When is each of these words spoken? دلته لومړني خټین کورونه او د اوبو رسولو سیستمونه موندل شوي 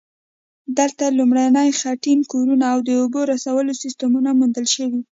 دلته 0.79 1.05
لومړني 1.17 1.69
خټین 1.79 2.19
کورونه 2.31 2.65
او 2.73 2.79
د 2.87 2.89
اوبو 3.01 3.21
رسولو 3.33 3.79
سیستمونه 3.83 4.29
موندل 4.39 4.65
شوي 4.75 5.01